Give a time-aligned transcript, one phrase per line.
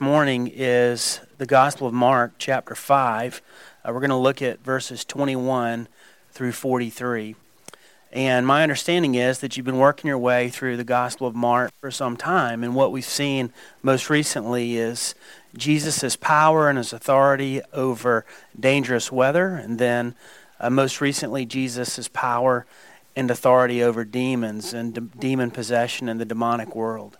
[0.00, 3.40] morning is the Gospel of Mark, chapter 5.
[3.84, 5.86] Uh, we're going to look at verses 21
[6.32, 7.36] through 43.
[8.10, 11.70] And my understanding is that you've been working your way through the Gospel of Mark
[11.80, 12.64] for some time.
[12.64, 13.52] And what we've seen
[13.84, 15.14] most recently is
[15.56, 18.26] Jesus' power and his authority over
[18.58, 19.54] dangerous weather.
[19.54, 20.16] And then
[20.58, 22.66] uh, most recently, Jesus' power
[23.14, 27.16] and authority over demons and de- demon possession in the demonic world.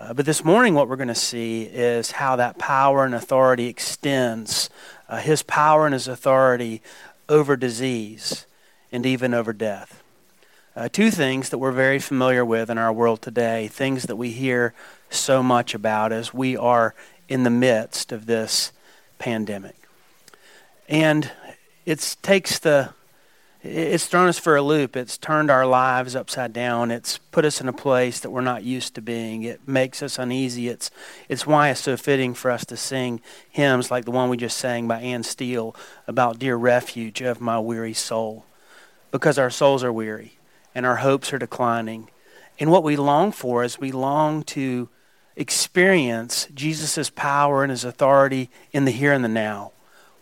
[0.00, 3.66] Uh, but this morning, what we're going to see is how that power and authority
[3.66, 4.70] extends
[5.10, 6.80] uh, his power and his authority
[7.28, 8.46] over disease
[8.90, 10.02] and even over death.
[10.74, 14.30] Uh, two things that we're very familiar with in our world today, things that we
[14.30, 14.72] hear
[15.10, 16.94] so much about as we are
[17.28, 18.72] in the midst of this
[19.18, 19.76] pandemic.
[20.88, 21.30] And
[21.84, 22.94] it takes the
[23.62, 24.96] it's thrown us for a loop.
[24.96, 26.90] It's turned our lives upside down.
[26.90, 29.42] It's put us in a place that we're not used to being.
[29.42, 30.68] It makes us uneasy.
[30.68, 30.90] It's,
[31.28, 33.20] it's why it's so fitting for us to sing
[33.50, 37.58] hymns like the one we just sang by Anne Steele about Dear Refuge of My
[37.58, 38.46] Weary Soul.
[39.10, 40.38] Because our souls are weary
[40.74, 42.08] and our hopes are declining.
[42.58, 44.88] And what we long for is we long to
[45.36, 49.72] experience Jesus' power and his authority in the here and the now.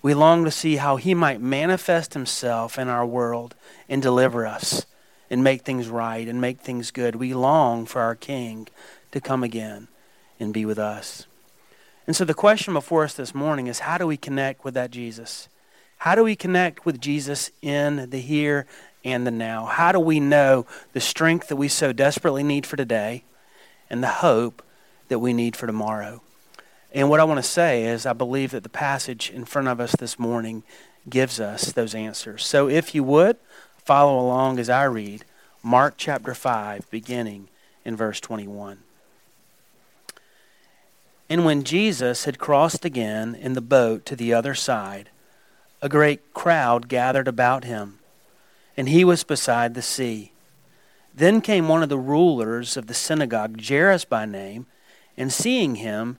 [0.00, 3.54] We long to see how he might manifest himself in our world
[3.88, 4.86] and deliver us
[5.30, 7.16] and make things right and make things good.
[7.16, 8.68] We long for our King
[9.10, 9.88] to come again
[10.38, 11.26] and be with us.
[12.06, 14.90] And so the question before us this morning is how do we connect with that
[14.90, 15.48] Jesus?
[15.98, 18.66] How do we connect with Jesus in the here
[19.04, 19.66] and the now?
[19.66, 23.24] How do we know the strength that we so desperately need for today
[23.90, 24.62] and the hope
[25.08, 26.22] that we need for tomorrow?
[26.92, 29.80] And what I want to say is, I believe that the passage in front of
[29.80, 30.62] us this morning
[31.08, 32.44] gives us those answers.
[32.46, 33.36] So if you would,
[33.84, 35.24] follow along as I read
[35.62, 37.48] Mark chapter 5, beginning
[37.84, 38.78] in verse 21.
[41.30, 45.10] And when Jesus had crossed again in the boat to the other side,
[45.82, 47.98] a great crowd gathered about him,
[48.76, 50.32] and he was beside the sea.
[51.14, 54.66] Then came one of the rulers of the synagogue, Jairus by name,
[55.16, 56.18] and seeing him,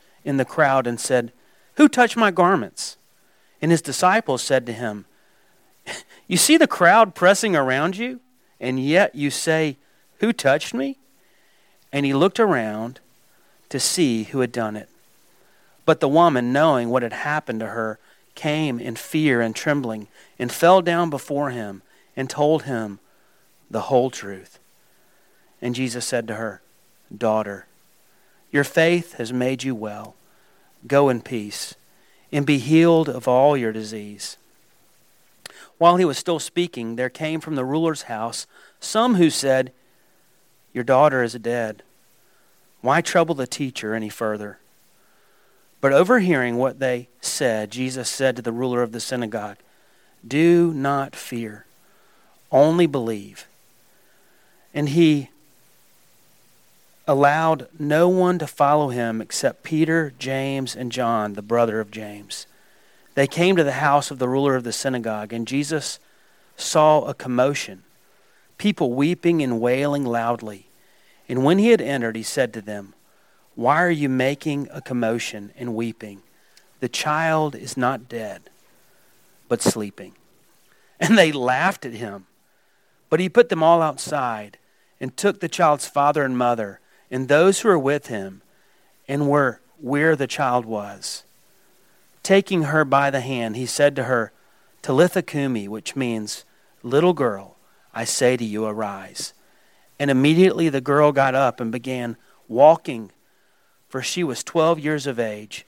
[0.23, 1.31] in the crowd and said,
[1.75, 2.97] Who touched my garments?
[3.61, 5.05] And his disciples said to him,
[6.27, 8.19] You see the crowd pressing around you,
[8.59, 9.77] and yet you say,
[10.19, 10.97] Who touched me?
[11.91, 12.99] And he looked around
[13.69, 14.89] to see who had done it.
[15.85, 17.99] But the woman, knowing what had happened to her,
[18.35, 20.07] came in fear and trembling,
[20.39, 21.81] and fell down before him,
[22.15, 22.99] and told him
[23.69, 24.59] the whole truth.
[25.61, 26.61] And Jesus said to her,
[27.15, 27.65] Daughter,
[28.51, 30.15] your faith has made you well.
[30.85, 31.75] Go in peace
[32.31, 34.37] and be healed of all your disease.
[35.77, 38.45] While he was still speaking, there came from the ruler's house
[38.79, 39.71] some who said,
[40.73, 41.81] Your daughter is dead.
[42.81, 44.59] Why trouble the teacher any further?
[45.81, 49.57] But overhearing what they said, Jesus said to the ruler of the synagogue,
[50.25, 51.65] Do not fear,
[52.51, 53.47] only believe.
[54.73, 55.30] And he
[57.07, 62.45] allowed no one to follow him except Peter, James, and John, the brother of James.
[63.15, 65.99] They came to the house of the ruler of the synagogue, and Jesus
[66.55, 67.83] saw a commotion,
[68.57, 70.67] people weeping and wailing loudly.
[71.27, 72.93] And when he had entered, he said to them,
[73.55, 76.21] Why are you making a commotion and weeping?
[76.79, 78.49] The child is not dead,
[79.47, 80.13] but sleeping.
[81.03, 82.27] And they laughed at him.
[83.09, 84.59] But he put them all outside
[84.99, 86.79] and took the child's father and mother
[87.11, 88.41] and those who were with him
[89.07, 91.23] and were where the child was.
[92.23, 94.31] Taking her by the hand, he said to her,
[94.81, 96.45] Talitha cumi, which means,
[96.81, 97.57] Little girl,
[97.93, 99.33] I say to you, arise.
[99.99, 102.15] And immediately the girl got up and began
[102.47, 103.11] walking,
[103.89, 105.65] for she was twelve years of age.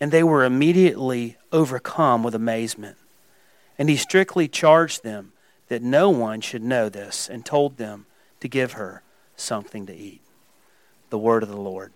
[0.00, 2.96] and they were immediately overcome with amazement.
[3.78, 5.32] And he strictly charged them
[5.68, 8.06] that no one should know this, and told them
[8.40, 9.02] to give her
[9.36, 10.20] something to eat.
[11.10, 11.92] The word of the Lord.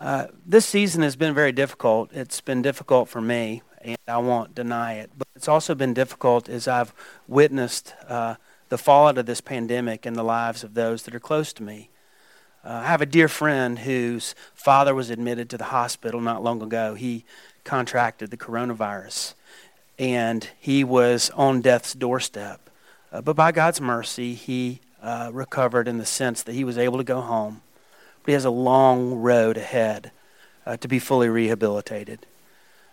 [0.00, 2.10] Uh, this season has been very difficult.
[2.12, 5.12] It's been difficult for me, and I won't deny it.
[5.16, 6.92] But it's also been difficult as I've
[7.28, 8.34] witnessed uh,
[8.68, 11.90] the fallout of this pandemic in the lives of those that are close to me.
[12.64, 16.62] Uh, I have a dear friend whose father was admitted to the hospital not long
[16.62, 16.94] ago.
[16.94, 17.24] He
[17.62, 19.34] contracted the coronavirus,
[19.98, 22.70] and he was on death's doorstep.
[23.12, 26.98] Uh, but by God's mercy, he uh, recovered in the sense that he was able
[26.98, 27.62] to go home
[28.22, 30.12] but he has a long road ahead
[30.64, 32.26] uh, to be fully rehabilitated.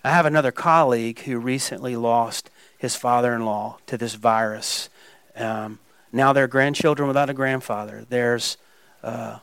[0.04, 4.90] I have another colleague who recently lost his father in law to this virus.
[5.36, 5.80] Um,
[6.12, 8.06] now there are grandchildren without a grandfather.
[8.10, 8.58] There's
[9.04, 9.40] uh,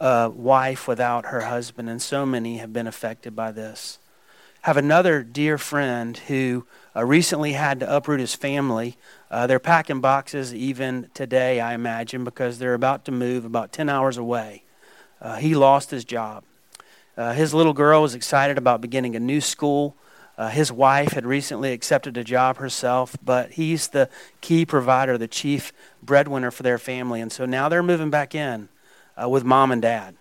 [0.00, 3.98] a wife without her husband, and so many have been affected by this.
[4.66, 6.66] Have another dear friend who
[6.96, 8.96] uh, recently had to uproot his family.
[9.30, 13.88] Uh, they're packing boxes even today, I imagine, because they're about to move about 10
[13.88, 14.64] hours away
[15.20, 16.42] uh, he lost his job.
[17.16, 19.94] Uh, his little girl was excited about beginning a new school.
[20.36, 24.10] Uh, his wife had recently accepted a job herself, but he's the
[24.40, 25.72] key provider, the chief
[26.02, 27.20] breadwinner for their family.
[27.20, 28.68] And so now they're moving back in
[29.16, 30.16] uh, with mom and dad,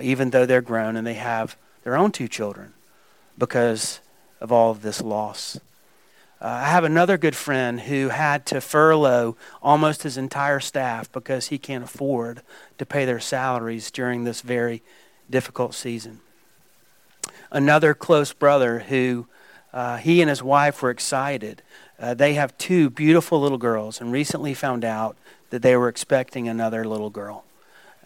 [0.00, 2.74] even though they're grown and they have their own two children
[3.42, 3.98] because
[4.40, 5.58] of all of this loss.
[6.40, 11.48] Uh, I have another good friend who had to furlough almost his entire staff because
[11.48, 12.42] he can't afford
[12.78, 14.80] to pay their salaries during this very
[15.28, 16.20] difficult season.
[17.50, 19.26] Another close brother who
[19.72, 21.62] uh, he and his wife were excited.
[21.98, 25.16] Uh, they have two beautiful little girls and recently found out
[25.50, 27.44] that they were expecting another little girl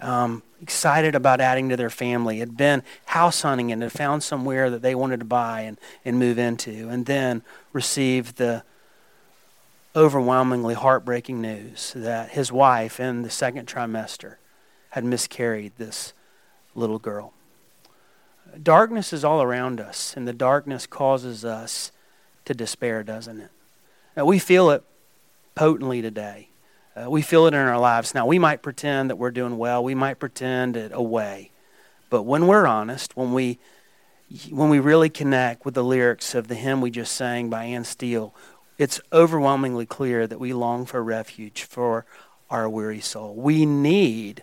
[0.01, 4.71] um, excited about adding to their family, had been house hunting and had found somewhere
[4.71, 8.63] that they wanted to buy and, and move into, and then received the
[9.95, 14.37] overwhelmingly heartbreaking news that his wife, in the second trimester,
[14.91, 16.13] had miscarried this
[16.75, 17.33] little girl.
[18.63, 21.93] Darkness is all around us, and the darkness causes us
[22.45, 23.51] to despair, doesn't it?
[24.17, 24.83] Now, we feel it
[25.55, 26.49] potently today.
[26.97, 28.15] Uh, we feel it in our lives.
[28.15, 29.85] Now, we might pretend that we're doing well.
[29.85, 31.51] We might pretend it away.
[32.09, 33.59] But when we're honest, when we,
[34.49, 37.85] when we really connect with the lyrics of the hymn we just sang by Anne
[37.85, 38.35] Steele,
[38.79, 42.07] it's overwhelmingly clear that we long for refuge for
[42.49, 43.35] our weary soul.
[43.35, 44.43] We need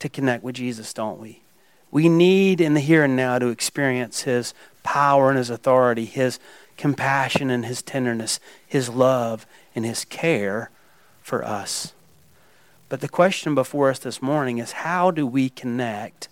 [0.00, 1.42] to connect with Jesus, don't we?
[1.90, 4.52] We need in the here and now to experience his
[4.82, 6.38] power and his authority, his
[6.76, 10.70] compassion and his tenderness, his love and his care
[11.24, 11.94] for us.
[12.90, 16.28] But the question before us this morning is how do we connect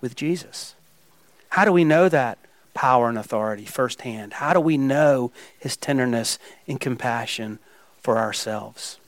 [0.00, 0.74] with Jesus?
[1.50, 2.38] How do we know that
[2.72, 4.32] power and authority firsthand?
[4.34, 7.58] How do we know his tenderness and compassion
[8.00, 8.98] for ourselves?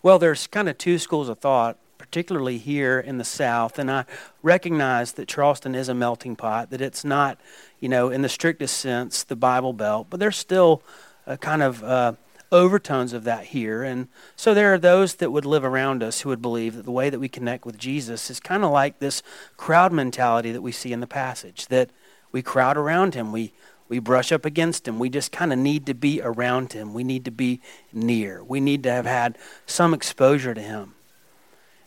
[0.00, 4.04] Well, there's kind of two schools of thought, particularly here in the South, and I
[4.44, 7.36] recognize that Charleston is a melting pot, that it's not,
[7.80, 10.82] you know, in the strictest sense, the Bible Belt, but there's still
[11.26, 12.12] a kind of uh,
[12.52, 13.82] overtones of that here.
[13.82, 16.92] And so there are those that would live around us who would believe that the
[16.92, 19.22] way that we connect with Jesus is kind of like this
[19.56, 21.90] crowd mentality that we see in the passage, that
[22.30, 23.52] we crowd around him, we,
[23.88, 27.02] we brush up against him, we just kind of need to be around him, we
[27.02, 27.60] need to be
[27.92, 30.94] near, we need to have had some exposure to him.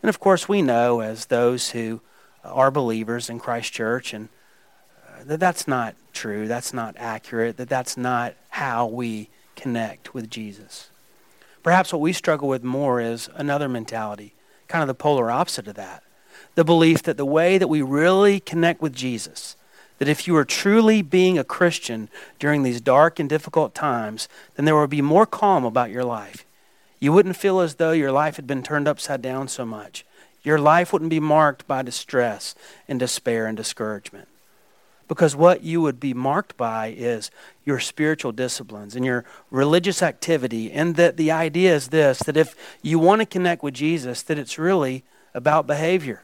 [0.01, 2.01] And of course, we know as those who
[2.43, 4.29] are believers in Christ Church and
[5.07, 10.29] uh, that that's not true, that's not accurate, that that's not how we connect with
[10.29, 10.89] Jesus.
[11.63, 14.33] Perhaps what we struggle with more is another mentality,
[14.67, 16.03] kind of the polar opposite of that.
[16.55, 19.55] The belief that the way that we really connect with Jesus,
[19.97, 22.09] that if you are truly being a Christian
[22.39, 26.45] during these dark and difficult times, then there will be more calm about your life.
[26.99, 30.05] You wouldn't feel as though your life had been turned upside down so much.
[30.43, 32.55] Your life wouldn't be marked by distress
[32.87, 34.27] and despair and discouragement.
[35.07, 37.29] Because what you would be marked by is
[37.63, 40.71] your spiritual disciplines and your religious activity.
[40.71, 44.39] And that the idea is this that if you want to connect with Jesus, that
[44.39, 46.23] it's really about behavior.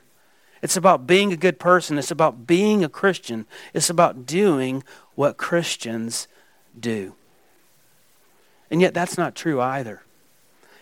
[0.61, 1.97] It's about being a good person.
[1.97, 3.45] It's about being a Christian.
[3.73, 4.83] It's about doing
[5.15, 6.27] what Christians
[6.79, 7.15] do.
[8.69, 10.01] And yet, that's not true either.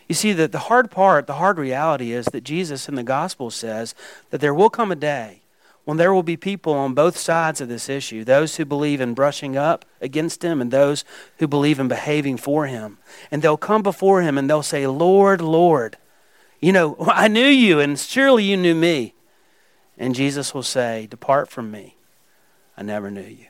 [0.07, 3.49] You see, that the hard part, the hard reality is that Jesus in the gospel
[3.49, 3.95] says
[4.29, 5.41] that there will come a day
[5.85, 9.13] when there will be people on both sides of this issue those who believe in
[9.13, 11.03] brushing up against him and those
[11.37, 12.97] who believe in behaving for him.
[13.31, 15.97] And they'll come before him and they'll say, Lord, Lord,
[16.61, 19.13] You know, I knew you, and surely you knew me.
[19.97, 21.95] And Jesus will say, Depart from me.
[22.77, 23.47] I never knew you.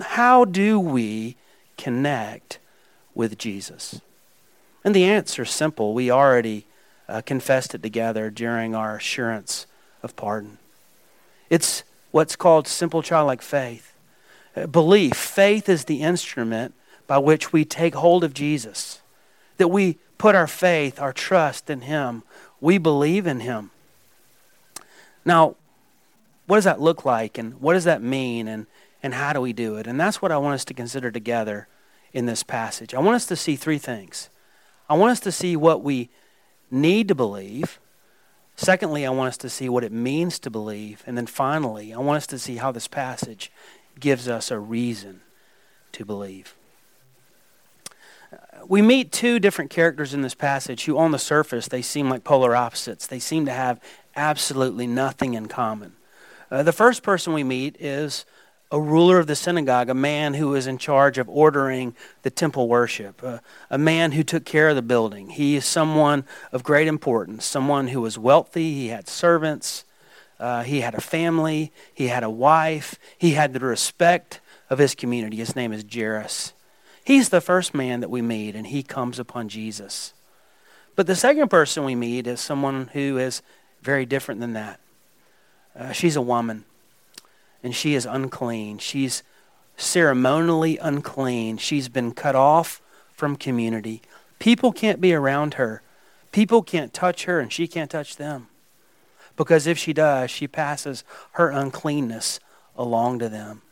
[0.00, 1.36] How do we
[1.76, 2.58] connect
[3.14, 4.00] with Jesus?
[4.84, 5.92] And the answer is simple.
[5.92, 6.66] We already
[7.08, 9.66] uh, confessed it together during our assurance
[10.02, 10.58] of pardon.
[11.48, 13.94] It's what's called simple childlike faith.
[14.56, 15.14] Uh, belief.
[15.14, 16.74] Faith is the instrument
[17.06, 19.00] by which we take hold of Jesus,
[19.56, 22.22] that we put our faith, our trust in Him.
[22.60, 23.70] We believe in Him.
[25.24, 25.56] Now,
[26.46, 28.66] what does that look like, and what does that mean, and,
[29.02, 29.86] and how do we do it?
[29.86, 31.68] And that's what I want us to consider together
[32.12, 32.94] in this passage.
[32.94, 34.30] I want us to see three things.
[34.88, 36.10] I want us to see what we
[36.70, 37.78] need to believe.
[38.60, 41.02] Secondly, I want us to see what it means to believe.
[41.06, 43.50] And then finally, I want us to see how this passage
[43.98, 45.22] gives us a reason
[45.92, 46.54] to believe.
[48.68, 52.22] We meet two different characters in this passage who, on the surface, they seem like
[52.22, 53.06] polar opposites.
[53.06, 53.80] They seem to have
[54.14, 55.94] absolutely nothing in common.
[56.50, 58.26] Uh, the first person we meet is
[58.72, 62.68] a ruler of the synagogue, a man who was in charge of ordering the temple
[62.68, 65.30] worship, uh, a man who took care of the building.
[65.30, 69.84] He is someone of great importance, someone who was wealthy, he had servants,
[70.38, 74.94] uh, he had a family, he had a wife, he had the respect of his
[74.94, 75.38] community.
[75.38, 76.52] His name is Jairus.
[77.04, 80.14] He's the first man that we meet, and he comes upon Jesus.
[80.94, 83.42] But the second person we meet is someone who is
[83.82, 84.80] very different than that.
[85.76, 86.64] Uh, she's a woman
[87.62, 88.78] and she is unclean.
[88.78, 89.22] She's
[89.76, 91.58] ceremonially unclean.
[91.58, 92.80] She's been cut off
[93.12, 94.02] from community.
[94.38, 95.82] People can't be around her.
[96.32, 98.48] People can't touch her, and she can't touch them.
[99.36, 102.40] Because if she does, she passes her uncleanness
[102.76, 103.62] along to them.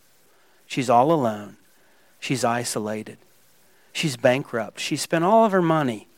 [0.67, 1.57] She's all alone.
[2.21, 3.19] She's isolated.
[3.93, 4.81] She's bankrupt.
[4.81, 6.09] She spent all of her money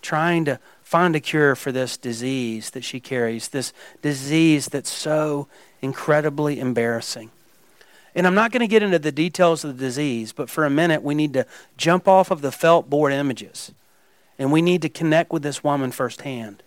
[0.00, 0.58] trying to
[0.92, 3.72] find a cure for this disease that she carries, this
[4.02, 5.48] disease that's so
[5.80, 7.30] incredibly embarrassing.
[8.14, 10.70] And I'm not going to get into the details of the disease, but for a
[10.70, 11.46] minute, we need to
[11.78, 13.72] jump off of the felt board images.
[14.38, 16.62] And we need to connect with this woman firsthand.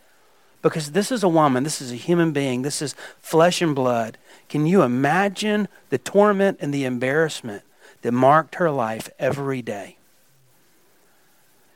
[0.64, 4.18] Because this is a woman, this is a human being, this is flesh and blood.
[4.50, 7.62] Can you imagine the torment and the embarrassment
[8.02, 9.98] that marked her life every day?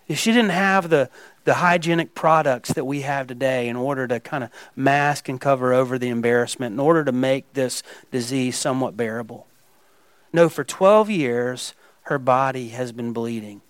[0.07, 1.11] If she didn't have the,
[1.49, 5.73] the hygienic products that we have today in order to kind of mask and cover
[5.73, 9.47] over the embarrassment, in order to make this disease somewhat bearable.
[10.31, 13.63] No, for 12 years, her body has been bleeding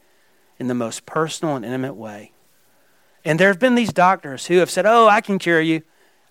[0.59, 2.33] in the most personal and intimate way.
[3.24, 5.83] And there have been these doctors who have said, Oh, I can cure you,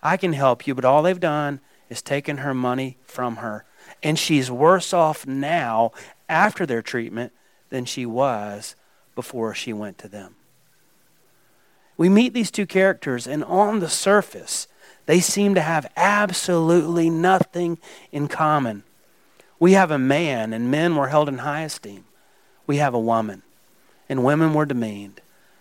[0.02, 3.64] I can help you, but all they've done is taken her money from her.
[4.02, 5.92] And she's worse off now
[6.28, 7.32] after their treatment
[7.70, 8.76] than she was
[9.14, 10.34] before she went to them
[11.98, 14.68] we meet these two characters, and on the surface,
[15.06, 17.78] they seem to have absolutely nothing
[18.12, 18.84] in common.
[19.58, 22.04] We have a man, and men were held in high esteem.
[22.66, 23.42] We have a woman,
[24.08, 25.20] and women were demeaned.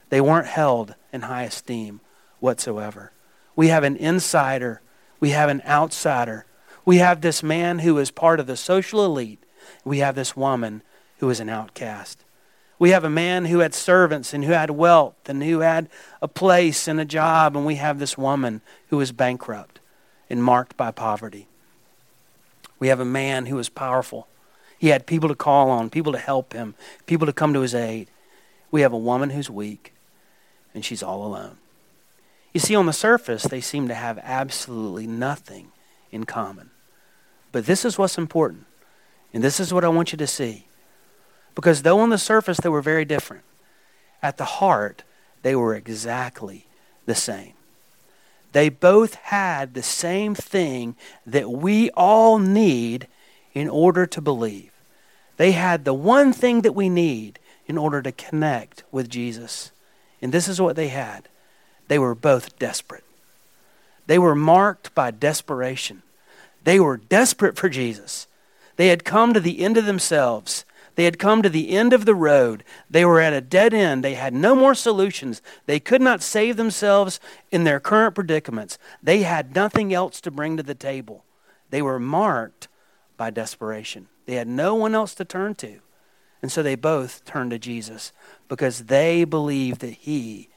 [0.09, 2.01] They weren't held in high esteem
[2.39, 3.11] whatsoever.
[3.55, 4.81] We have an insider.
[5.19, 6.45] We have an outsider.
[6.85, 9.43] We have this man who is part of the social elite.
[9.83, 10.83] We have this woman
[11.17, 12.23] who is an outcast.
[12.79, 15.89] We have a man who had servants and who had wealth and who had
[16.21, 19.79] a place and a job, and we have this woman who is bankrupt
[20.29, 21.47] and marked by poverty.
[22.79, 24.27] We have a man who was powerful.
[24.77, 26.75] He had people to call on, people to help him,
[27.07, 28.09] people to come to his aid.
[28.69, 29.93] We have a woman who's weak,
[30.73, 31.57] and she's all alone.
[32.53, 35.71] You see, on the surface, they seem to have absolutely nothing
[36.11, 36.69] in common.
[37.51, 38.65] But this is what's important,
[39.33, 40.66] and this is what I want you to see.
[41.57, 43.43] Because though on the surface they were very different,
[44.21, 45.01] at the heart
[45.41, 46.67] they were exactly
[47.07, 47.53] the same.
[48.51, 50.95] They both had the same thing
[51.25, 53.07] that we all need
[53.55, 54.71] in order to believe.
[55.37, 59.71] They had the one thing that we need in order to connect with Jesus.
[60.21, 61.27] And this is what they had
[61.87, 63.03] they were both desperate.
[64.05, 66.03] They were marked by desperation.
[66.63, 68.27] They were desperate for Jesus.
[68.75, 70.63] They had come to the end of themselves
[70.97, 72.63] they had come to the end of the road.
[72.89, 74.03] They were at a dead end.
[74.03, 75.43] They had no more solutions.
[75.67, 77.19] They could not save themselves
[77.51, 78.79] in their current predicaments.
[79.03, 81.23] They had nothing else to bring to the table.
[81.69, 82.67] They were marked
[83.15, 84.07] by desperation.
[84.25, 85.81] They had no one else to turn to.
[86.41, 88.11] And so they both turned to Jesus
[88.47, 90.49] because they believe that He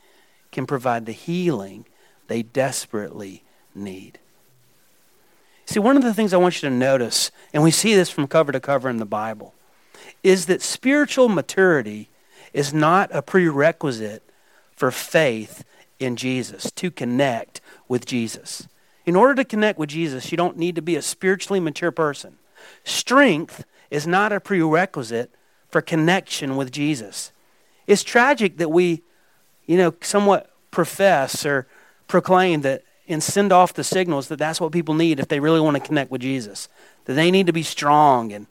[0.53, 1.85] can provide the healing
[2.29, 3.45] they desperately
[3.75, 4.19] need.
[5.67, 8.27] See, one of the things I want you to notice, and we see this from
[8.27, 9.55] cover to cover in the Bible,
[10.23, 12.09] is that spiritual maturity
[12.53, 14.23] is not a prerequisite
[14.75, 15.65] for faith
[15.99, 18.67] in Jesus, to connect with Jesus.
[19.05, 22.39] In order to connect with Jesus, you don't need to be a spiritually mature person.
[22.85, 25.31] Strength is not a prerequisite
[25.69, 27.33] for connection with Jesus.
[27.87, 29.03] It's tragic that we,
[29.67, 31.67] you know, somewhat profess or
[32.09, 35.61] proclaim that and send off the signals that that's what people need if they really
[35.61, 36.69] want to connect with Jesus.
[37.07, 38.47] That they need to be strong and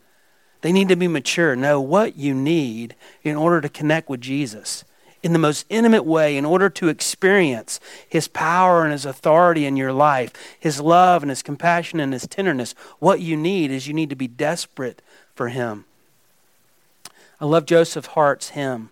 [0.60, 1.56] they need to be mature.
[1.56, 4.84] know what you need in order to connect with Jesus
[5.22, 9.76] in the most intimate way, in order to experience His power and His authority in
[9.76, 13.94] your life, His love and His compassion and His tenderness, what you need is you
[13.94, 15.02] need to be desperate
[15.34, 15.84] for Him.
[17.40, 18.90] I love Joseph Hart's hymn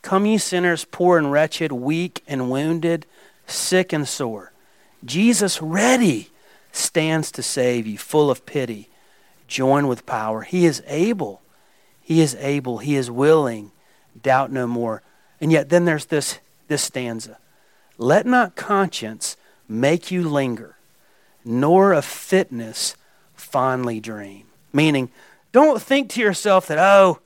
[0.00, 3.06] Come, ye sinners, poor and wretched, weak and wounded,
[3.46, 4.52] sick and sore.
[5.04, 6.30] Jesus ready
[6.72, 8.88] stands to save you, full of pity
[9.52, 10.42] join with power.
[10.42, 11.42] He is able.
[12.00, 12.78] He is able.
[12.78, 13.70] He is willing.
[14.20, 15.02] Doubt no more.
[15.40, 17.38] And yet, then there's this, this stanza
[17.98, 19.36] Let not conscience
[19.68, 20.76] make you linger,
[21.44, 22.96] nor of fitness
[23.34, 24.46] fondly dream.
[24.72, 25.10] Meaning,
[25.52, 27.20] don't think to yourself that, oh,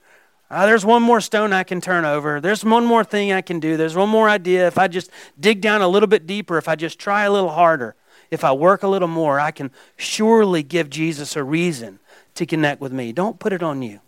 [0.50, 2.40] uh, there's one more stone I can turn over.
[2.40, 3.76] There's one more thing I can do.
[3.76, 4.66] There's one more idea.
[4.66, 7.50] If I just dig down a little bit deeper, if I just try a little
[7.50, 7.97] harder,
[8.30, 11.99] if I work a little more, I can surely give Jesus a reason
[12.36, 13.12] to connect with me.
[13.12, 14.00] Don't put it on you.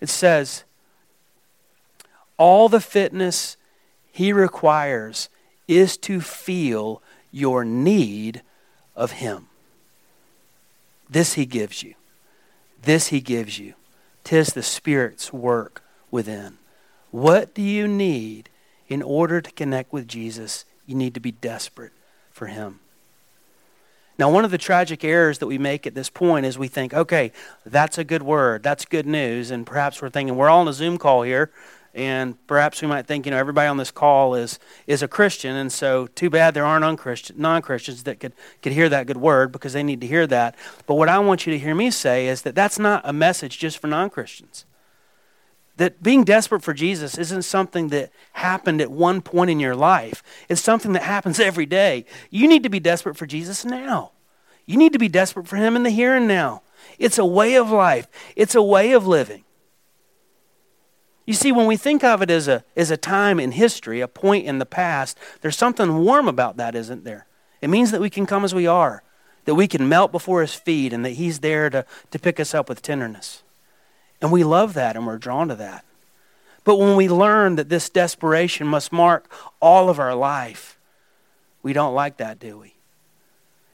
[0.00, 0.64] It says,
[2.36, 3.56] all the fitness
[4.10, 5.28] he requires
[5.68, 8.42] is to feel your need
[8.96, 9.48] of him.
[11.08, 11.94] This he gives you.
[12.82, 13.74] This he gives you.
[14.24, 16.58] Tis the Spirit's work within.
[17.10, 18.48] What do you need
[18.88, 20.64] in order to connect with Jesus?
[20.86, 21.92] You need to be desperate
[22.30, 22.80] for him.
[24.22, 26.94] Now, one of the tragic errors that we make at this point is we think,
[26.94, 27.32] okay,
[27.66, 30.72] that's a good word, that's good news, and perhaps we're thinking we're all on a
[30.72, 31.50] Zoom call here,
[31.92, 35.56] and perhaps we might think, you know, everybody on this call is is a Christian,
[35.56, 39.50] and so too bad there aren't non-Christian, non-Christians that could could hear that good word
[39.50, 40.54] because they need to hear that.
[40.86, 43.58] But what I want you to hear me say is that that's not a message
[43.58, 44.66] just for non-Christians.
[45.82, 50.22] That being desperate for Jesus isn't something that happened at one point in your life.
[50.48, 52.04] It's something that happens every day.
[52.30, 54.12] You need to be desperate for Jesus now.
[54.64, 56.62] You need to be desperate for Him in the here and now.
[57.00, 59.42] It's a way of life, it's a way of living.
[61.26, 64.06] You see, when we think of it as a, as a time in history, a
[64.06, 67.26] point in the past, there's something warm about that, isn't there?
[67.60, 69.02] It means that we can come as we are,
[69.46, 72.54] that we can melt before His feet, and that He's there to, to pick us
[72.54, 73.42] up with tenderness.
[74.22, 75.84] And we love that and we're drawn to that.
[76.64, 79.28] But when we learn that this desperation must mark
[79.60, 80.78] all of our life,
[81.62, 82.74] we don't like that, do we?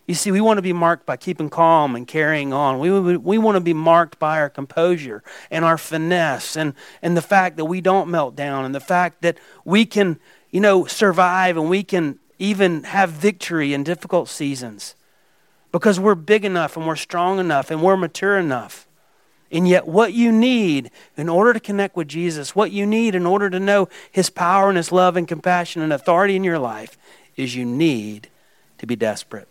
[0.07, 2.79] You see, we want to be marked by keeping calm and carrying on.
[2.79, 7.15] We, we, we want to be marked by our composure and our finesse and, and
[7.15, 10.19] the fact that we don't melt down and the fact that we can,
[10.51, 14.95] you know, survive and we can even have victory in difficult seasons
[15.73, 18.88] because we're big enough and we're strong enough and we're mature enough.
[19.51, 23.25] And yet, what you need in order to connect with Jesus, what you need in
[23.25, 26.99] order to know His power and His love and compassion and authority in your life,
[27.37, 28.29] is you need
[28.79, 29.49] to be desperate.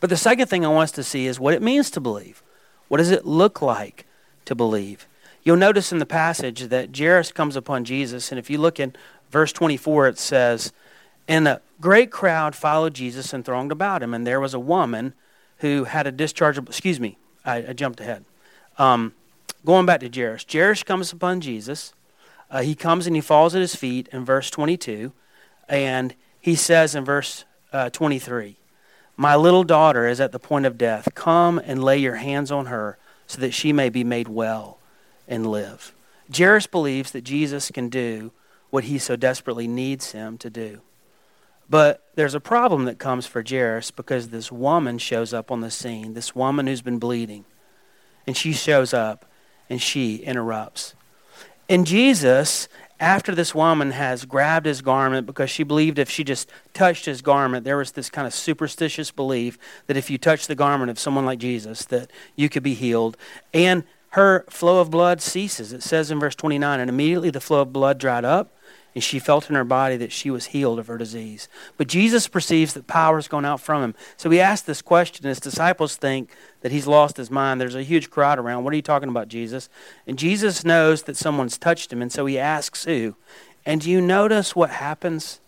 [0.00, 2.42] But the second thing I want us to see is what it means to believe.
[2.88, 4.04] What does it look like
[4.44, 5.06] to believe?
[5.44, 8.94] You'll notice in the passage that Jairus comes upon Jesus, and if you look in
[9.30, 10.72] verse 24, it says,
[11.26, 15.14] And a great crowd followed Jesus and thronged about him, and there was a woman
[15.58, 18.24] who had a dischargeable, excuse me, I, I jumped ahead.
[18.78, 19.14] Um,
[19.64, 21.92] going back to Jairus, Jairus comes upon Jesus.
[22.50, 25.12] Uh, he comes and he falls at his feet in verse 22,
[25.68, 28.56] and he says in verse uh, 23,
[29.16, 31.08] My little daughter is at the point of death.
[31.14, 34.78] Come and lay your hands on her so that she may be made well
[35.26, 35.94] and live.
[36.34, 38.32] Jairus believes that Jesus can do
[38.70, 40.80] what he so desperately needs him to do.
[41.68, 45.70] But there's a problem that comes for Jairus because this woman shows up on the
[45.70, 47.44] scene, this woman who's been bleeding.
[48.26, 49.24] And she shows up
[49.68, 50.94] and she interrupts.
[51.68, 52.68] And Jesus,
[53.00, 57.22] after this woman has grabbed his garment because she believed if she just touched his
[57.22, 60.98] garment, there was this kind of superstitious belief that if you touch the garment of
[60.98, 63.16] someone like Jesus, that you could be healed.
[63.52, 65.72] And her flow of blood ceases.
[65.72, 68.54] It says in verse 29, and immediately the flow of blood dried up
[68.94, 71.48] and she felt in her body that she was healed of her disease.
[71.78, 73.94] But Jesus perceives that power has gone out from him.
[74.18, 75.26] So he asks this question.
[75.26, 77.60] His disciples think that he's lost his mind.
[77.60, 78.64] There's a huge crowd around.
[78.64, 79.70] What are you talking about, Jesus?
[80.06, 83.16] And Jesus knows that someone's touched him, and so he asks who.
[83.64, 85.40] And do you notice what happens?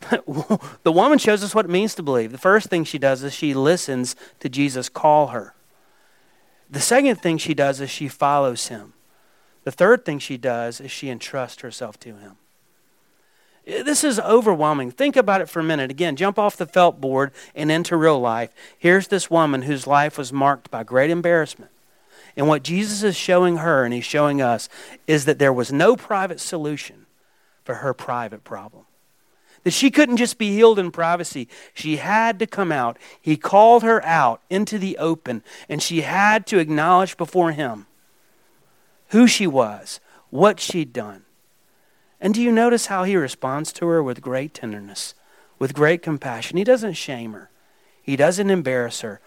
[0.10, 2.30] the woman shows us what it means to believe.
[2.30, 5.54] The first thing she does is she listens to Jesus call her.
[6.70, 8.92] The second thing she does is she follows him.
[9.64, 12.36] The third thing she does is she entrusts herself to him
[13.70, 14.90] This is overwhelming.
[14.90, 15.90] Think about it for a minute.
[15.90, 18.50] Again, jump off the felt board and into real life.
[18.76, 21.70] Here's this woman whose life was marked by great embarrassment.
[22.36, 24.68] And what Jesus is showing her and he's showing us
[25.06, 27.06] is that there was no private solution
[27.64, 28.86] for her private problem.
[29.62, 31.46] That she couldn't just be healed in privacy.
[31.72, 32.98] She had to come out.
[33.20, 37.86] He called her out into the open, and she had to acknowledge before him
[39.08, 41.24] who she was, what she'd done.
[42.20, 45.14] And do you notice how he responds to her with great tenderness,
[45.58, 46.56] with great compassion?
[46.56, 47.50] He doesn't shame her,
[48.02, 49.20] he doesn't embarrass her,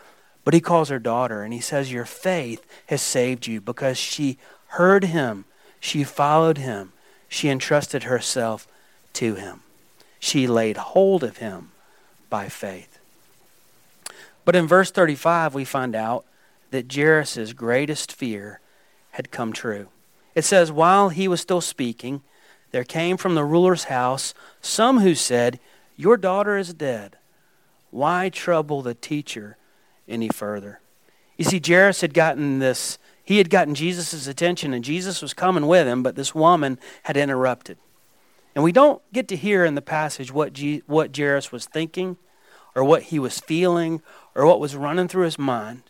[0.43, 4.37] but he calls her daughter and he says, Your faith has saved you because she
[4.67, 5.45] heard him,
[5.79, 6.93] she followed him,
[7.27, 8.67] she entrusted herself
[9.13, 9.61] to him.
[10.19, 11.71] She laid hold of him
[12.29, 12.99] by faith.
[14.45, 16.25] But in verse 35, we find out
[16.71, 18.59] that Jairus' greatest fear
[19.11, 19.89] had come true.
[20.35, 22.21] It says, While he was still speaking,
[22.73, 25.59] there came from the ruler's house some who said,
[25.95, 27.17] Your daughter is dead.
[27.91, 29.57] Why trouble the teacher
[30.07, 30.81] any further?
[31.37, 35.67] You see, Jairus had gotten this, he had gotten Jesus' attention, and Jesus was coming
[35.67, 37.77] with him, but this woman had interrupted.
[38.55, 42.17] And we don't get to hear in the passage what, G, what Jairus was thinking,
[42.75, 44.01] or what he was feeling,
[44.33, 45.83] or what was running through his mind.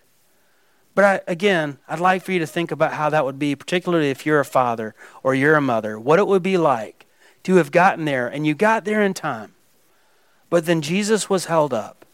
[0.95, 4.11] But I, again, I'd like for you to think about how that would be, particularly
[4.11, 7.05] if you're a father or you're a mother, what it would be like
[7.43, 9.55] to have gotten there and you got there in time.
[10.49, 12.05] But then Jesus was held up.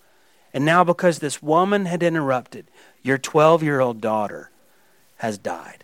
[0.54, 2.66] And now, because this woman had interrupted,
[3.04, 4.50] your 12 year old daughter
[5.18, 5.84] has died.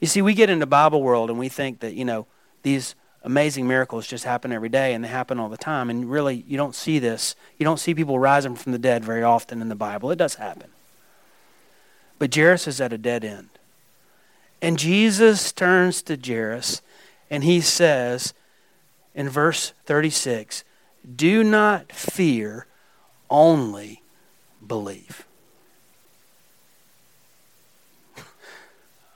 [0.00, 2.26] You see, we get into Bible world and we think that, you know,
[2.62, 5.90] these amazing miracles just happen every day and they happen all the time.
[5.90, 7.34] And really, you don't see this.
[7.58, 10.10] You don't see people rising from the dead very often in the Bible.
[10.10, 10.70] It does happen.
[12.18, 13.48] But Jairus is at a dead end.
[14.62, 16.82] And Jesus turns to Jairus
[17.30, 18.34] and he says
[19.14, 20.62] in verse 36
[21.16, 22.66] Do not fear,
[23.30, 24.02] only
[24.66, 25.26] believe.
[28.18, 28.22] I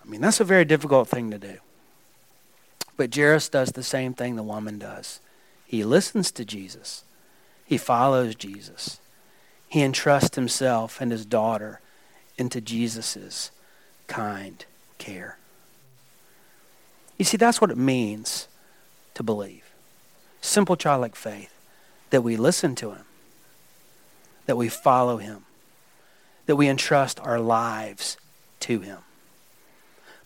[0.06, 1.58] mean, that's a very difficult thing to do.
[2.98, 5.20] But Jairus does the same thing the woman does.
[5.66, 7.04] He listens to Jesus,
[7.64, 9.00] he follows Jesus,
[9.68, 11.80] he entrusts himself and his daughter
[12.36, 13.50] into Jesus'
[14.08, 14.64] kind
[14.98, 15.38] care.
[17.18, 18.48] You see, that's what it means
[19.14, 19.70] to believe.
[20.40, 21.52] Simple childlike faith
[22.10, 23.04] that we listen to him,
[24.46, 25.44] that we follow him,
[26.46, 28.16] that we entrust our lives
[28.60, 28.98] to him.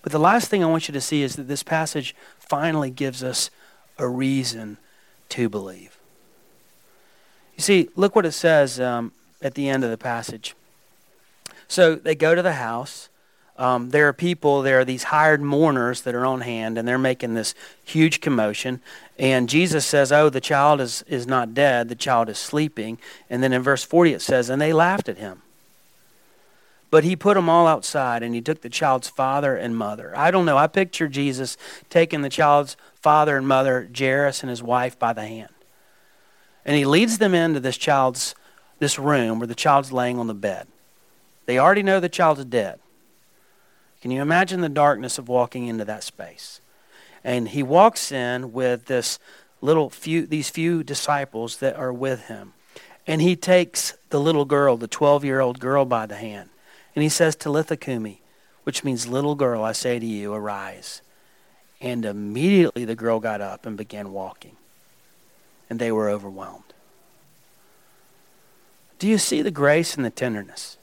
[0.03, 3.23] But the last thing I want you to see is that this passage finally gives
[3.23, 3.51] us
[3.99, 4.79] a reason
[5.31, 5.99] to believe.
[7.57, 10.55] You see, look what it says um, at the end of the passage.
[11.69, 13.09] So they go to the house.
[13.57, 16.99] Um, there are people, there are these hired mourners that are on hand, and they're
[16.99, 18.81] making this huge commotion.
[19.19, 22.99] And Jesus says, Oh, the child is, is not dead, the child is sleeping.
[23.31, 25.43] And then in verse 40 it says, And they laughed at him.
[26.92, 30.12] But he put them all outside and he took the child's father and mother.
[30.14, 30.59] I don't know.
[30.59, 31.57] I picture Jesus
[31.88, 35.55] taking the child's father and mother, Jairus and his wife, by the hand.
[36.66, 38.35] And he leads them into this child's
[38.78, 40.66] this room where the child's laying on the bed.
[41.46, 42.78] They already know the child's dead.
[44.02, 46.61] Can you imagine the darkness of walking into that space?
[47.24, 49.18] And he walks in with this
[49.62, 52.52] little few these few disciples that are with him.
[53.07, 56.50] And he takes the little girl, the 12-year-old girl by the hand.
[56.94, 58.20] And he says, Talitha cumi,
[58.64, 61.02] which means, little girl, I say to you, arise.
[61.81, 64.57] And immediately the girl got up and began walking.
[65.68, 66.72] And they were overwhelmed.
[68.98, 70.76] Do you see the grace and the tenderness?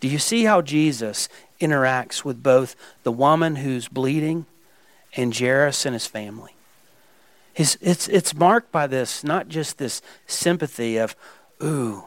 [0.00, 1.28] Do you see how Jesus
[1.60, 4.46] interacts with both the woman who's bleeding
[5.14, 6.54] and Jairus and his family?
[7.52, 11.14] His, it's, it's marked by this, not just this sympathy of,
[11.62, 12.04] ooh,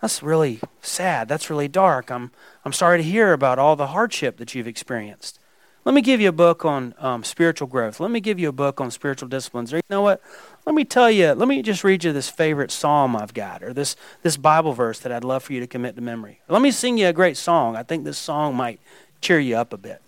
[0.00, 1.28] that's really sad.
[1.28, 2.10] That's really dark.
[2.10, 2.30] I'm,
[2.64, 5.38] I'm sorry to hear about all the hardship that you've experienced.
[5.84, 8.00] Let me give you a book on um, spiritual growth.
[8.00, 9.72] Let me give you a book on spiritual disciplines.
[9.72, 10.20] Or you know what?
[10.66, 13.72] Let me tell you, let me just read you this favorite psalm I've got, or
[13.72, 16.40] this, this Bible verse that I'd love for you to commit to memory.
[16.48, 17.76] Let me sing you a great song.
[17.76, 18.78] I think this song might
[19.22, 20.02] cheer you up a bit.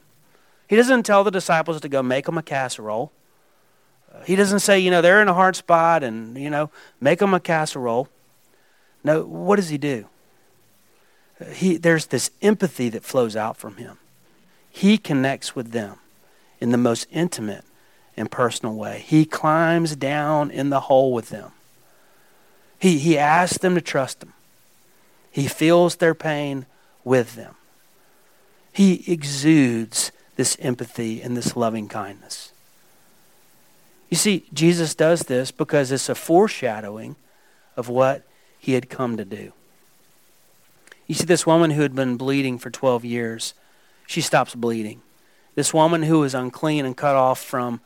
[0.68, 3.12] He doesn't tell the disciples to go make them a casserole.
[4.14, 7.18] Uh, he doesn't say, you know, they're in a hard spot and, you know, make
[7.18, 8.08] them a casserole.
[9.04, 10.06] No, what does he do?
[11.52, 13.98] He, there's this empathy that flows out from him.
[14.70, 15.98] He connects with them
[16.60, 17.64] in the most intimate
[18.16, 19.02] and personal way.
[19.04, 21.52] He climbs down in the hole with them.
[22.78, 24.32] He, he asks them to trust him.
[25.30, 26.66] He feels their pain
[27.04, 27.56] with them.
[28.72, 32.52] He exudes this empathy and this loving kindness.
[34.10, 37.16] You see, Jesus does this because it's a foreshadowing
[37.76, 38.22] of what
[38.62, 39.52] he had come to do.
[41.08, 43.54] You see, this woman who had been bleeding for 12 years,
[44.06, 45.02] she stops bleeding.
[45.56, 47.80] This woman who was unclean and cut off from,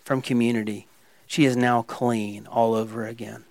[0.00, 0.88] from community,
[1.28, 3.44] she is now clean all over again.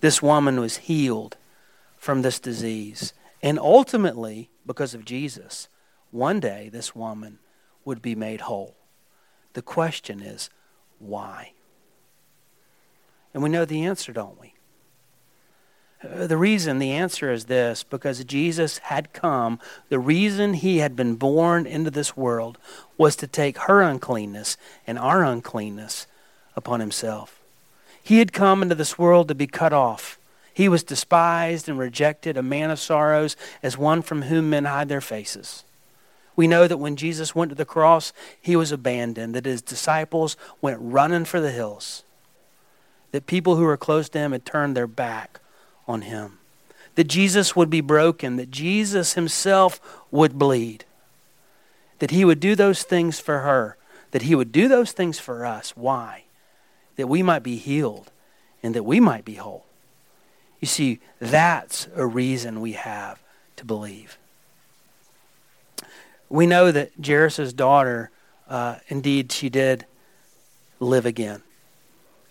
[0.00, 1.36] This woman was healed
[1.96, 3.12] from this disease.
[3.40, 5.68] And ultimately, because of Jesus,
[6.10, 7.38] one day this woman
[7.84, 8.74] would be made whole.
[9.52, 10.50] The question is,
[10.98, 11.52] why?
[13.32, 14.53] And we know the answer, don't we?
[16.04, 20.96] Uh, the reason, the answer is this because Jesus had come, the reason he had
[20.96, 22.58] been born into this world
[22.98, 26.06] was to take her uncleanness and our uncleanness
[26.56, 27.40] upon himself.
[28.02, 30.18] He had come into this world to be cut off.
[30.52, 34.88] He was despised and rejected, a man of sorrows, as one from whom men hide
[34.88, 35.64] their faces.
[36.36, 40.36] We know that when Jesus went to the cross, he was abandoned, that his disciples
[40.60, 42.02] went running for the hills,
[43.12, 45.40] that people who were close to him had turned their back
[45.86, 46.38] on him,
[46.94, 50.84] that Jesus would be broken, that Jesus himself would bleed,
[51.98, 53.76] that he would do those things for her,
[54.10, 55.76] that he would do those things for us.
[55.76, 56.24] Why?
[56.96, 58.10] That we might be healed
[58.62, 59.66] and that we might be whole.
[60.60, 63.22] You see, that's a reason we have
[63.56, 64.18] to believe
[66.34, 68.10] we know that Jairus' daughter,
[68.48, 69.86] uh, indeed, she did
[70.80, 71.42] live again.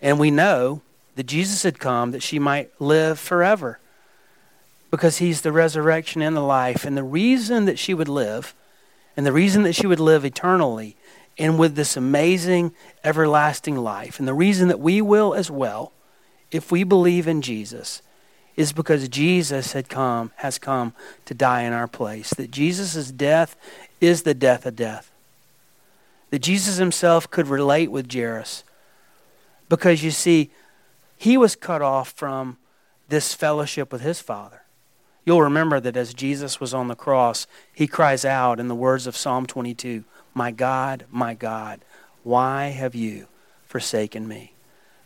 [0.01, 0.81] And we know
[1.15, 3.79] that Jesus had come that she might live forever
[4.93, 6.85] because he's the resurrection and the life.
[6.85, 8.53] And the reason that she would live,
[9.17, 10.95] and the reason that she would live eternally,
[11.37, 12.73] and with this amazing
[13.03, 15.91] everlasting life, and the reason that we will as well,
[16.51, 18.03] if we believe in Jesus,
[18.55, 20.93] is because Jesus had come, has come
[21.25, 22.29] to die in our place.
[22.31, 23.55] That Jesus' death
[23.99, 25.11] is the death of death.
[26.29, 28.63] That Jesus himself could relate with Jairus.
[29.69, 30.51] Because you see,
[31.17, 32.57] he was cut off from
[33.09, 34.63] this fellowship with his Father.
[35.25, 39.07] You'll remember that as Jesus was on the cross, he cries out in the words
[39.07, 41.85] of Psalm 22 My God, my God,
[42.23, 43.27] why have you
[43.65, 44.53] forsaken me?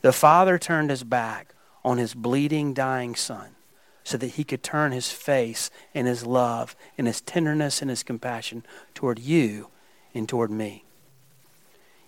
[0.01, 3.55] The Father turned his back on his bleeding, dying Son
[4.03, 8.03] so that he could turn his face and his love and his tenderness and his
[8.03, 9.67] compassion toward you
[10.13, 10.85] and toward me.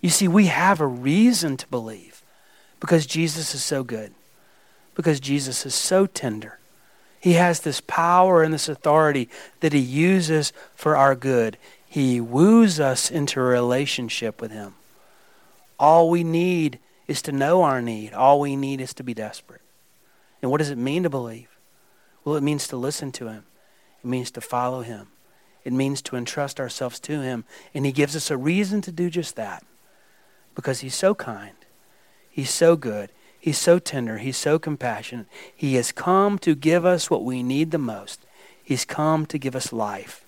[0.00, 2.24] You see, we have a reason to believe
[2.80, 4.12] because Jesus is so good,
[4.94, 6.58] because Jesus is so tender.
[7.20, 9.28] He has this power and this authority
[9.60, 11.58] that he uses for our good.
[11.86, 14.74] He woos us into a relationship with him.
[15.78, 18.14] All we need is to know our need.
[18.14, 19.62] All we need is to be desperate.
[20.40, 21.48] And what does it mean to believe?
[22.24, 23.44] Well, it means to listen to Him,
[24.02, 25.08] it means to follow Him,
[25.64, 27.44] it means to entrust ourselves to Him.
[27.74, 29.64] And He gives us a reason to do just that
[30.54, 31.56] because He's so kind,
[32.40, 35.26] He's so good, He's so tender, He's so compassionate.
[35.54, 38.18] He has come to give us what we need the most.
[38.64, 40.24] He's come to give us life.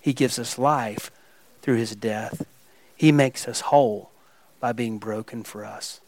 [0.00, 1.10] He gives us life
[1.62, 2.46] through His death.
[2.96, 4.10] He makes us whole
[4.60, 6.00] by being broken for us.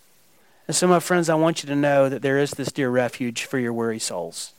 [0.69, 3.43] And so, my friends, I want you to know that there is this dear refuge
[3.43, 4.53] for your weary souls.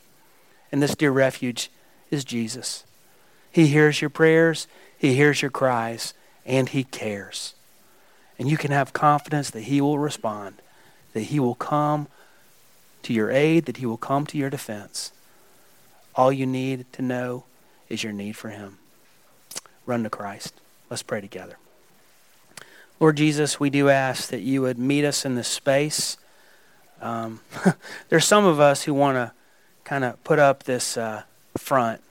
[0.73, 1.71] And this dear refuge
[2.11, 2.83] is Jesus.
[3.49, 6.13] He hears your prayers, He hears your cries,
[6.45, 7.53] and He cares.
[8.39, 10.55] And you can have confidence that He will respond,
[11.13, 12.07] that He will come
[13.03, 15.11] to your aid, that He will come to your defense.
[16.15, 17.45] All you need to know
[17.89, 18.77] is your need for Him.
[19.85, 20.53] Run to Christ.
[20.89, 21.57] Let's pray together.
[22.99, 26.17] Lord Jesus, we do ask that you would meet us in this space.
[27.01, 27.41] Um,
[28.09, 29.31] there's some of us who want to
[29.83, 31.23] kind of put up this uh,
[31.57, 32.01] front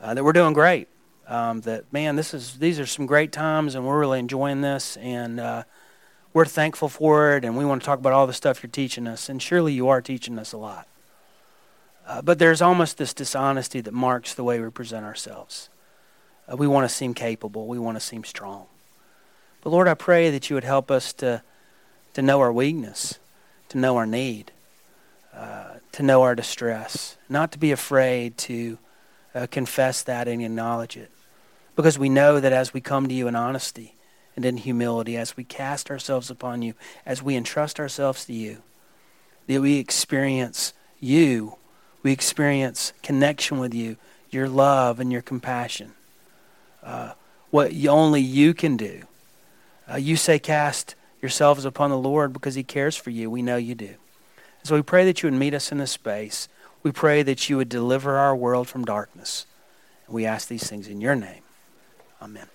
[0.00, 0.88] uh, that we're doing great.
[1.28, 4.96] Um, that man, this is these are some great times, and we're really enjoying this,
[4.98, 5.62] and uh,
[6.32, 9.06] we're thankful for it, and we want to talk about all the stuff you're teaching
[9.06, 10.88] us, and surely you are teaching us a lot.
[12.06, 15.68] Uh, but there's almost this dishonesty that marks the way we present ourselves.
[16.50, 17.66] Uh, we want to seem capable.
[17.66, 18.66] We want to seem strong.
[19.62, 21.42] But Lord, I pray that you would help us to,
[22.14, 23.18] to know our weakness,
[23.68, 24.50] to know our need,
[25.32, 28.78] uh, to know our distress, not to be afraid to
[29.34, 31.10] uh, confess that and acknowledge it.
[31.76, 33.96] Because we know that as we come to you in honesty
[34.36, 36.74] and in humility, as we cast ourselves upon you,
[37.06, 38.62] as we entrust ourselves to you,
[39.46, 41.56] that we experience you,
[42.02, 43.96] we experience connection with you,
[44.30, 45.92] your love and your compassion.
[46.82, 47.12] Uh,
[47.50, 49.02] what only you can do
[49.90, 53.30] uh, you say, Cast yourselves upon the Lord because he cares for you.
[53.30, 53.94] We know you do.
[54.64, 56.48] So we pray that you would meet us in this space.
[56.82, 59.46] We pray that you would deliver our world from darkness.
[60.08, 61.42] We ask these things in your name.
[62.20, 62.48] Amen.